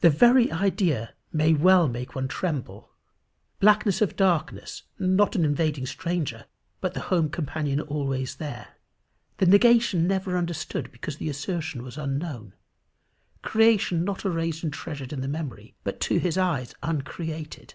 The 0.00 0.10
very 0.10 0.52
idea 0.52 1.14
may 1.32 1.54
well 1.54 1.88
make 1.88 2.14
one 2.14 2.28
tremble. 2.28 2.90
Blackness 3.58 4.02
of 4.02 4.14
darkness 4.14 4.82
not 4.98 5.34
an 5.34 5.46
invading 5.46 5.86
stranger, 5.86 6.44
but 6.82 6.92
the 6.92 7.00
home 7.08 7.30
companion 7.30 7.80
always 7.80 8.34
there 8.36 8.74
the 9.38 9.46
negation 9.46 10.06
never 10.06 10.36
understood 10.36 10.92
because 10.92 11.16
the 11.16 11.30
assertion 11.30 11.82
was 11.82 11.96
unknown 11.96 12.52
creation 13.40 14.04
not 14.04 14.26
erased 14.26 14.62
and 14.62 14.74
treasured 14.74 15.10
in 15.10 15.22
the 15.22 15.26
memory, 15.26 15.74
but 15.84 16.00
to 16.00 16.18
his 16.18 16.36
eyes 16.36 16.74
uncreated! 16.82 17.72